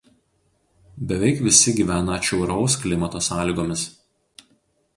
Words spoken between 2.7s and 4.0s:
klimato sąlygomis.